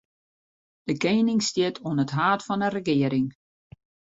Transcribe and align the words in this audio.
De 0.89 0.95
kening 1.03 1.39
stiet 1.49 1.77
oan 1.87 2.01
it 2.03 2.15
haad 2.17 2.41
fan 2.47 2.63
'e 2.65 2.69
regearing. 2.75 3.29